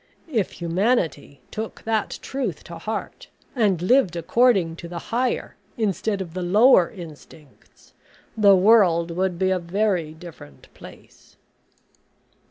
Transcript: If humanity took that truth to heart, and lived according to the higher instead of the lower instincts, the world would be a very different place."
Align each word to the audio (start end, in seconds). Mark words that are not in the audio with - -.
If 0.31 0.53
humanity 0.53 1.41
took 1.51 1.83
that 1.83 2.17
truth 2.23 2.63
to 2.63 2.79
heart, 2.79 3.27
and 3.55 3.83
lived 3.83 4.15
according 4.15 4.77
to 4.77 4.87
the 4.87 4.97
higher 4.97 5.57
instead 5.77 6.21
of 6.21 6.33
the 6.33 6.41
lower 6.41 6.89
instincts, 6.89 7.93
the 8.35 8.55
world 8.55 9.11
would 9.11 9.37
be 9.37 9.51
a 9.51 9.59
very 9.59 10.15
different 10.15 10.73
place." 10.73 11.37